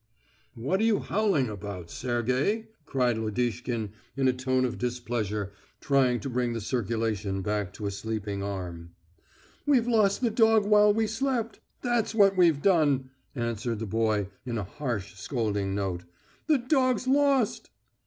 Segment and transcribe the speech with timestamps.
[0.55, 6.27] "What are you howling about, Sergey?" cried Lodishkin in a tone of displeasure, trying to
[6.31, 8.95] bring the circulation back to a sleeping arm.
[9.67, 11.59] "We've lost the dog whilst we slept.
[11.83, 16.05] That's what we've done," answered the boy in a harsh, scolding note.
[16.47, 17.69] "The dog's lost."